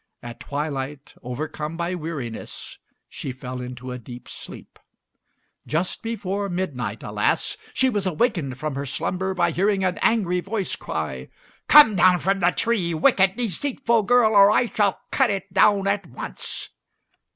At 0.23 0.39
twilight, 0.39 1.13
overcome 1.21 1.77
by 1.77 1.93
weariness, 1.93 2.79
she 3.07 3.31
fell 3.31 3.61
into 3.61 3.91
a 3.91 3.99
deep 3.99 4.27
sleep. 4.27 4.79
Just 5.67 6.01
before 6.01 6.49
midnight, 6.49 7.03
alas, 7.03 7.55
she 7.71 7.87
was 7.87 8.07
awakened 8.07 8.57
from 8.57 8.73
her 8.73 8.85
slumber 8.87 9.35
by 9.35 9.51
hearing 9.51 9.83
an 9.83 9.99
angry 10.01 10.39
voice 10.39 10.75
cry, 10.75 11.29
"Come 11.67 11.95
down 11.95 12.17
from 12.17 12.39
the 12.39 12.49
tree, 12.49 12.95
wicked, 12.95 13.35
deceitful 13.35 14.01
girl, 14.01 14.31
or 14.33 14.49
I 14.49 14.65
shall 14.69 14.99
cut 15.11 15.29
it 15.29 15.53
down 15.53 15.85
at 15.85 16.07
once!" 16.07 16.69